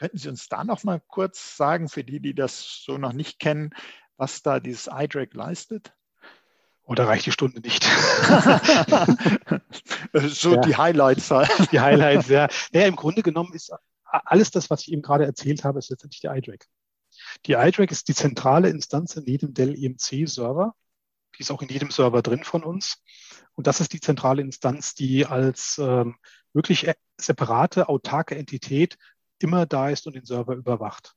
[0.00, 3.38] Könnten Sie uns da noch mal kurz sagen, für die, die das so noch nicht
[3.38, 3.74] kennen,
[4.16, 5.92] was da dieses iDRAC leistet?
[6.84, 7.84] Oder reicht die Stunde nicht?
[10.14, 10.60] so ja.
[10.62, 11.28] die Highlights.
[11.70, 12.48] Die Highlights, ja.
[12.72, 13.74] Naja, im Grunde genommen ist
[14.06, 16.64] alles das, was ich eben gerade erzählt habe, ist letztendlich die iDRAC.
[17.44, 20.74] Die iDRAC ist die zentrale Instanz in jedem Dell EMC Server.
[21.36, 23.02] Die ist auch in jedem Server drin von uns.
[23.52, 26.16] Und das ist die zentrale Instanz, die als ähm,
[26.54, 28.96] wirklich äh, separate, autarke Entität
[29.42, 31.14] immer da ist und den Server überwacht.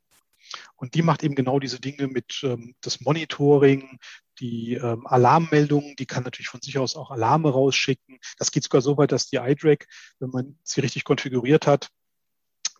[0.75, 3.99] Und die macht eben genau diese Dinge mit ähm, das Monitoring,
[4.39, 8.19] die ähm, Alarmmeldungen, die kann natürlich von sich aus auch Alarme rausschicken.
[8.37, 9.87] Das geht sogar so weit, dass die iDRAC,
[10.19, 11.89] wenn man sie richtig konfiguriert hat,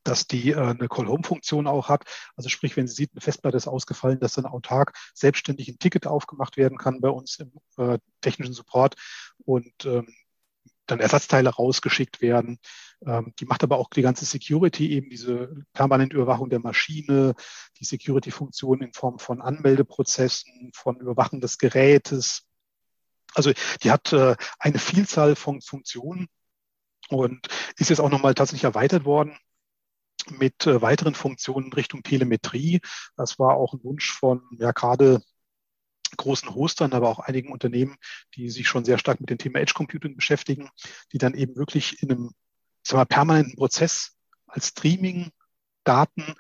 [0.04, 2.04] dass die äh, eine Call-Home-Funktion auch hat.
[2.36, 6.08] Also sprich, wenn sie sieht, eine Festplatte ist ausgefallen, dass dann autark selbstständig ein Ticket
[6.08, 8.96] aufgemacht werden kann bei uns im äh, technischen Support
[9.46, 10.14] und ähm,
[10.86, 12.60] dann Ersatzteile rausgeschickt werden.
[13.06, 17.36] Ähm, die macht aber auch die ganze Security, eben diese permanente Überwachung der Maschine,
[17.80, 22.48] die Security-Funktion in Form von Anmeldeprozessen, von Überwachen des Gerätes.
[23.34, 26.28] Also die hat äh, eine Vielzahl von Funktionen
[27.10, 29.38] und ist jetzt auch nochmal tatsächlich erweitert worden
[30.30, 32.82] mit äh, weiteren Funktionen Richtung Telemetrie.
[33.18, 35.22] Das war auch ein Wunsch von ja gerade
[36.18, 37.98] großen Hostern, aber auch einigen Unternehmen,
[38.36, 40.70] die sich schon sehr stark mit dem Thema Edge Computing beschäftigen,
[41.12, 42.32] die dann eben wirklich in einem
[42.86, 45.32] sagen wir, permanenten Prozess als Streaming
[45.84, 46.36] Daten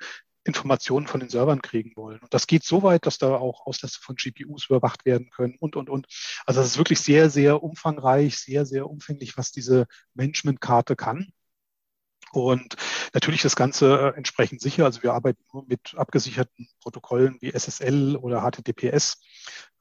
[0.45, 2.19] Informationen von den Servern kriegen wollen.
[2.19, 5.75] Und das geht so weit, dass da auch Auslässe von GPUs überwacht werden können und,
[5.75, 6.07] und, und.
[6.45, 11.31] Also das ist wirklich sehr, sehr umfangreich, sehr, sehr umfänglich, was diese Managementkarte kann.
[12.34, 12.76] Und
[13.13, 14.86] natürlich das Ganze äh, entsprechend sicher.
[14.86, 19.22] Also wir arbeiten nur mit abgesicherten Protokollen wie SSL oder HTTPS.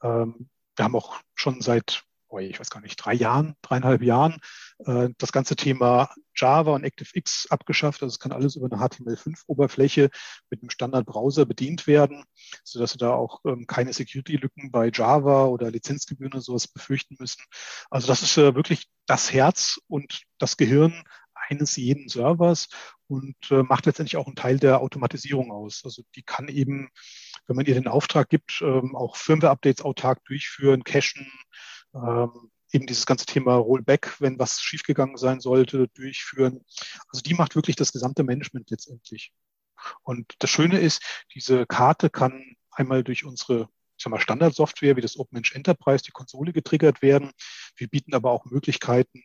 [0.03, 4.39] Ähm, wir haben auch schon seit, oh ich weiß gar nicht, drei Jahren, dreieinhalb Jahren
[4.85, 8.03] äh, das ganze Thema Java und ActiveX abgeschafft.
[8.03, 10.09] Also es kann alles über eine HTML5-Oberfläche
[10.51, 12.23] mit einem Standard-Browser bedient werden,
[12.63, 17.41] sodass Sie da auch ähm, keine Security-Lücken bei Java oder Lizenzgebühren oder sowas befürchten müssen.
[17.89, 21.03] Also das ist äh, wirklich das Herz und das Gehirn
[21.49, 22.69] eines jeden Servers
[23.07, 25.81] und äh, macht letztendlich auch einen Teil der Automatisierung aus.
[25.83, 26.89] Also die kann eben,
[27.47, 31.31] wenn man ihr den Auftrag gibt, ähm, auch Firmware-Updates autark durchführen, cachen,
[31.93, 36.61] ähm, eben dieses ganze Thema Rollback, wenn was schiefgegangen sein sollte, durchführen.
[37.09, 39.31] Also die macht wirklich das gesamte Management letztendlich.
[40.01, 41.01] Und das Schöne ist,
[41.35, 47.31] diese Karte kann einmal durch unsere Standardsoftware wie das OpenMensch Enterprise, die Konsole getriggert werden.
[47.75, 49.21] Wir bieten aber auch Möglichkeiten,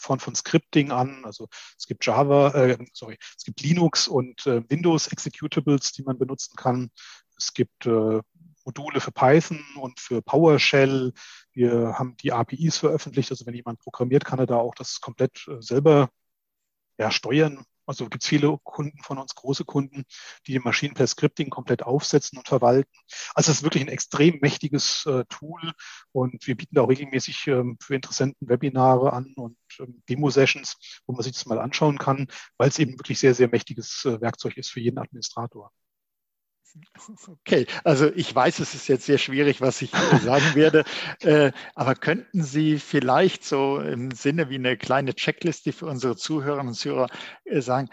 [0.00, 1.24] Form von Scripting an.
[1.24, 6.18] Also es gibt Java, äh, sorry, es gibt Linux und äh, Windows Executables, die man
[6.18, 6.90] benutzen kann.
[7.36, 8.20] Es gibt äh,
[8.64, 11.12] Module für Python und für PowerShell.
[11.52, 13.30] Wir haben die APIs veröffentlicht.
[13.30, 16.10] Also wenn jemand programmiert, kann er da auch das komplett äh, selber
[16.98, 20.04] ja, steuern, also gibt es viele Kunden von uns, große Kunden,
[20.46, 22.88] die die Maschinen per Scripting komplett aufsetzen und verwalten.
[23.34, 25.72] Also es ist wirklich ein extrem mächtiges äh, Tool
[26.12, 29.56] und wir bieten da auch regelmäßig ähm, für Interessenten Webinare an und
[30.08, 34.04] Demo-Sessions, wo man sich das mal anschauen kann, weil es eben wirklich sehr, sehr mächtiges
[34.04, 35.72] äh, Werkzeug ist für jeden Administrator.
[37.26, 40.84] Okay, also ich weiß, es ist jetzt sehr schwierig, was ich sagen werde,
[41.20, 46.68] äh, aber könnten Sie vielleicht so im Sinne wie eine kleine Checkliste für unsere Zuhörerinnen
[46.68, 47.08] und Zuhörer
[47.44, 47.88] äh, sagen,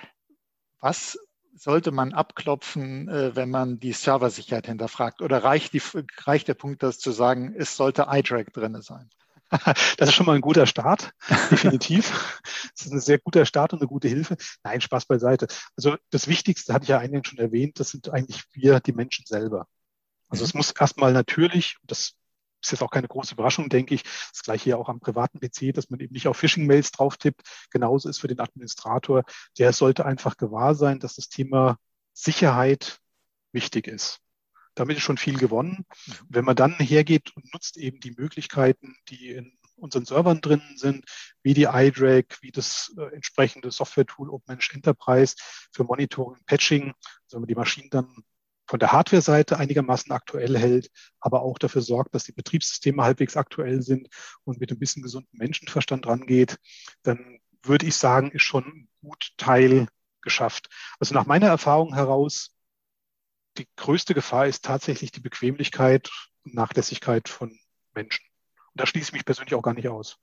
[0.79, 1.17] was
[1.55, 5.21] sollte man abklopfen, äh, wenn man die Serversicherheit hinterfragt?
[5.21, 5.81] Oder reicht, die,
[6.19, 9.09] reicht der Punkt, das zu sagen, es sollte iDRAC drin sein?
[9.97, 11.11] Das ist schon mal ein guter Start,
[11.51, 12.41] definitiv.
[12.75, 14.37] Das ist ein sehr guter Start und eine gute Hilfe.
[14.63, 15.47] Nein, Spaß beiseite.
[15.75, 19.25] Also das Wichtigste hatte ich ja eingangs schon erwähnt, das sind eigentlich wir, die Menschen
[19.25, 19.67] selber.
[20.29, 20.59] Also es mhm.
[20.59, 22.13] muss erstmal natürlich, das
[22.61, 25.73] ist jetzt auch keine große Überraschung, denke ich, das gleiche hier auch am privaten PC,
[25.73, 27.41] dass man eben nicht auf Phishing-Mails drauf tippt.
[27.71, 29.23] Genauso ist für den Administrator,
[29.57, 31.77] der sollte einfach gewahr sein, dass das Thema
[32.13, 32.99] Sicherheit
[33.51, 34.21] wichtig ist
[34.77, 35.85] damit ist schon viel gewonnen.
[36.29, 41.05] Wenn man dann hergeht und nutzt eben die Möglichkeiten, die in unseren Servern drin sind,
[41.43, 45.35] wie die iDRAC, wie das äh, entsprechende Software-Tool OpenMensch Enterprise
[45.71, 48.23] für Monitoring, Patching, also wenn man die Maschinen dann
[48.67, 53.81] von der Hardware-Seite einigermaßen aktuell hält, aber auch dafür sorgt, dass die Betriebssysteme halbwegs aktuell
[53.81, 54.09] sind
[54.43, 56.57] und mit ein bisschen gesunden Menschenverstand rangeht,
[57.03, 59.87] dann würde ich sagen, ist schon ein gut Teil
[60.21, 60.69] geschafft.
[60.99, 62.56] Also nach meiner Erfahrung heraus
[63.57, 66.09] die größte Gefahr ist tatsächlich die Bequemlichkeit
[66.43, 67.57] und Nachlässigkeit von
[67.93, 68.25] Menschen.
[68.73, 70.17] Und da schließe ich mich persönlich auch gar nicht aus.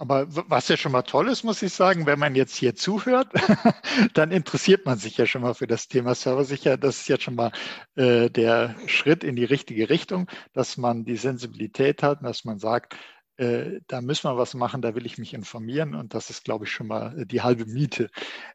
[0.00, 3.32] Aber was ja schon mal toll ist, muss ich sagen, wenn man jetzt hier zuhört,
[4.14, 6.84] dann interessiert man sich ja schon mal für das Thema Serversicherheit.
[6.84, 7.50] Das ist jetzt schon mal
[7.96, 12.94] äh, der Schritt in die richtige Richtung, dass man die Sensibilität hat, dass man sagt,
[13.38, 16.64] äh, da müssen wir was machen, da will ich mich informieren und das ist, glaube
[16.64, 18.10] ich, schon mal die halbe Miete.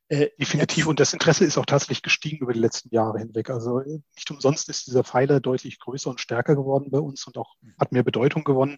[0.10, 3.50] Äh, Definitiv und das Interesse ist auch tatsächlich gestiegen über die letzten Jahre hinweg.
[3.50, 7.38] Also äh, nicht umsonst ist dieser Pfeiler deutlich größer und stärker geworden bei uns und
[7.38, 7.76] auch mhm.
[7.80, 8.78] hat mehr Bedeutung gewonnen.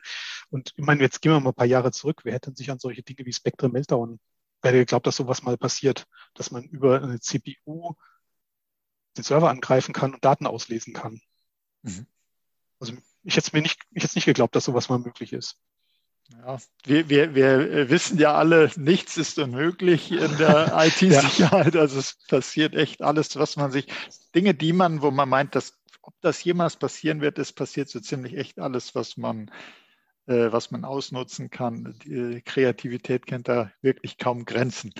[0.51, 2.21] Und ich meine, jetzt gehen wir mal ein paar Jahre zurück.
[2.23, 4.19] Wer hätte sich an solche Dinge wie Spectre Meltdown,
[4.61, 7.95] wer hätte geglaubt, dass sowas mal passiert, dass man über eine CPU
[9.17, 11.19] den Server angreifen kann und Daten auslesen kann.
[11.81, 12.05] Mhm.
[12.79, 15.57] Also ich hätte mir nicht, ich hätte nicht geglaubt, dass sowas mal möglich ist.
[16.31, 21.75] Ja, wir, wir, wir wissen ja alle, nichts ist unmöglich in der IT-Sicherheit.
[21.75, 23.87] Also es passiert echt alles, was man sich,
[24.33, 27.99] Dinge, die man, wo man meint, dass, ob das jemals passieren wird, es passiert so
[27.99, 29.51] ziemlich echt alles, was man,
[30.25, 31.95] äh, was man ausnutzen kann.
[32.03, 34.93] Die Kreativität kennt da wirklich kaum Grenzen.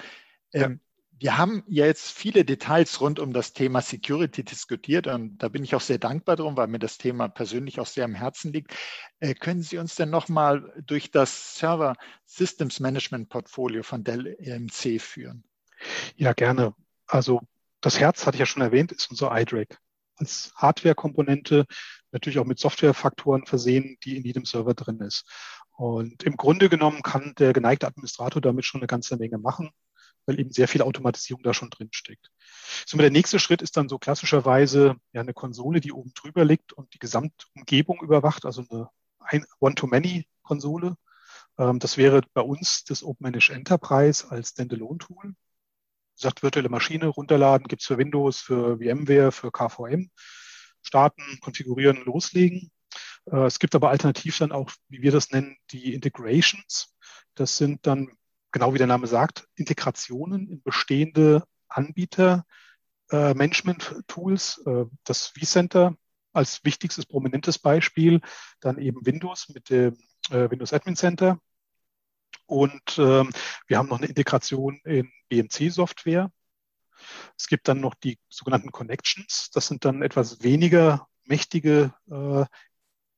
[0.53, 0.79] Ähm,
[1.19, 5.63] wir haben ja jetzt viele Details rund um das Thema Security diskutiert und da bin
[5.63, 8.75] ich auch sehr dankbar drum, weil mir das Thema persönlich auch sehr am Herzen liegt.
[9.19, 15.01] Äh, können Sie uns denn nochmal durch das Server Systems Management Portfolio von Dell EMC
[15.01, 15.45] führen?
[16.15, 16.75] Ja, gerne.
[17.07, 17.41] Also
[17.79, 19.77] das Herz, hatte ich ja schon erwähnt, ist unser iDRAC.
[20.17, 21.65] Als Hardware-Komponente,
[22.11, 25.25] natürlich auch mit Softwarefaktoren versehen, die in jedem Server drin ist.
[25.71, 29.71] Und im Grunde genommen kann der geneigte Administrator damit schon eine ganze Menge machen
[30.25, 32.31] weil eben sehr viel Automatisierung da schon drin steckt.
[32.85, 36.73] So, der nächste Schritt ist dann so klassischerweise ja eine Konsole, die oben drüber liegt
[36.73, 38.65] und die Gesamtumgebung überwacht, also
[39.19, 40.97] eine One-to-Many-Konsole.
[41.57, 45.33] Ähm, das wäre bei uns das OpenManage Enterprise als Standalone-Tool.
[46.15, 50.09] Sagt virtuelle Maschine runterladen, gibt's für Windows, für VMware, für KVM.
[50.81, 52.71] Starten, konfigurieren, loslegen.
[53.25, 56.95] Äh, es gibt aber alternativ dann auch, wie wir das nennen, die Integrations.
[57.35, 58.09] Das sind dann
[58.55, 62.45] genau wie der Name sagt, Integrationen in bestehende Anbieter,
[63.11, 65.97] äh, Management-Tools, äh, das vCenter
[66.31, 68.21] als wichtigstes prominentes Beispiel,
[68.61, 69.97] dann eben Windows mit dem
[70.29, 71.37] äh, Windows Admin Center.
[72.45, 73.29] Und ähm,
[73.67, 76.31] wir haben noch eine Integration in BMC-Software.
[77.37, 79.49] Es gibt dann noch die sogenannten Connections.
[79.53, 82.45] Das sind dann etwas weniger mächtige äh,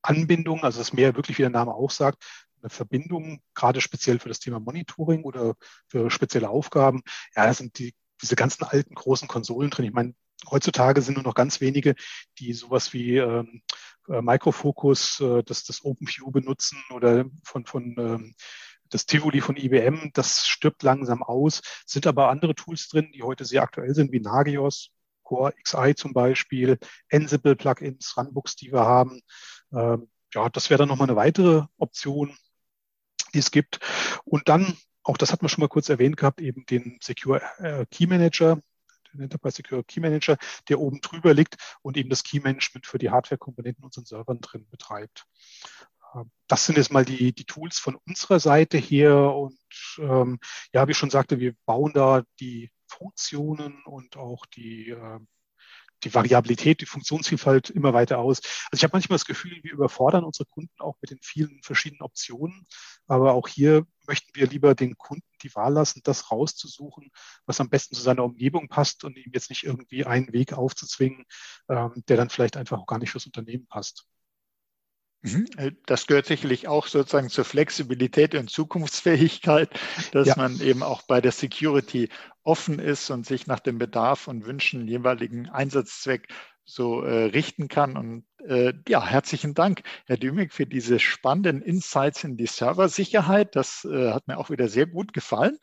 [0.01, 2.23] Anbindungen, also das mehr wirklich, wie der Name auch sagt,
[2.67, 5.55] eine Verbindung, gerade speziell für das Thema Monitoring oder
[5.87, 7.01] für spezielle Aufgaben.
[7.35, 9.85] Ja, da sind die, diese ganzen alten großen Konsolen drin.
[9.85, 10.13] Ich meine,
[10.49, 11.95] heutzutage sind nur noch ganz wenige,
[12.39, 13.61] die sowas wie ähm,
[14.09, 18.35] äh, Microfocus, äh, das, das OpenView benutzen oder von, von ähm,
[18.89, 23.43] das Tivoli von IBM, das stirbt langsam aus, sind aber andere Tools drin, die heute
[23.43, 24.91] sehr aktuell sind, wie Nagios,
[25.23, 26.77] Core XI zum Beispiel,
[27.11, 29.19] Ansible-Plugins, Runbooks, die wir haben.
[29.73, 32.37] Ähm, ja, das wäre dann nochmal eine weitere Option
[33.33, 33.79] die es gibt.
[34.23, 37.85] Und dann, auch das hat man schon mal kurz erwähnt gehabt, eben den Secure äh,
[37.91, 38.59] Key Manager,
[39.13, 40.37] den Enterprise Secure Key Manager,
[40.69, 44.67] der oben drüber liegt und eben das Key Management für die Hardware-Komponenten unseren Servern drin
[44.69, 45.25] betreibt.
[46.15, 49.33] Ähm, das sind jetzt mal die, die Tools von unserer Seite her.
[49.33, 49.59] Und
[49.99, 50.39] ähm,
[50.73, 55.19] ja, wie ich schon sagte, wir bauen da die Funktionen und auch die äh,
[56.03, 58.41] die Variabilität, die Funktionsvielfalt immer weiter aus.
[58.71, 62.01] Also ich habe manchmal das Gefühl, wir überfordern unsere Kunden auch mit den vielen verschiedenen
[62.01, 62.67] Optionen.
[63.07, 67.11] Aber auch hier möchten wir lieber den Kunden die Wahl lassen, das rauszusuchen,
[67.45, 71.25] was am besten zu seiner Umgebung passt und ihm jetzt nicht irgendwie einen Weg aufzuzwingen,
[71.69, 74.05] ähm, der dann vielleicht einfach auch gar nicht fürs Unternehmen passt.
[75.33, 75.45] Mhm.
[75.57, 79.69] Äh, das gehört sicherlich auch sozusagen zur Flexibilität und Zukunftsfähigkeit,
[80.11, 80.35] dass ja.
[80.37, 82.09] man eben auch bei der Security
[82.43, 86.27] offen ist und sich nach dem Bedarf und Wünschen jeweiligen Einsatzzweck
[86.63, 87.97] so äh, richten kann.
[87.97, 93.55] Und äh, ja, herzlichen Dank, Herr Dümig, für diese spannenden Insights in die Serversicherheit.
[93.55, 95.57] Das äh, hat mir auch wieder sehr gut gefallen.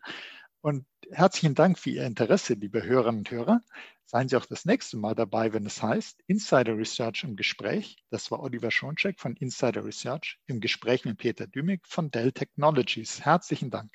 [0.64, 3.60] Und herzlichen Dank für Ihr Interesse, liebe Hörerinnen und Hörer.
[4.06, 7.98] Seien Sie auch das nächste Mal dabei, wenn es heißt Insider Research im Gespräch.
[8.08, 13.26] Das war Oliver Schoncheck von Insider Research im Gespräch mit Peter Dümig von Dell Technologies.
[13.26, 13.92] Herzlichen Dank.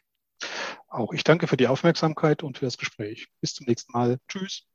[0.88, 3.30] Auch ich danke für die Aufmerksamkeit und für das Gespräch.
[3.42, 4.20] Bis zum nächsten Mal.
[4.28, 4.70] Tschüss.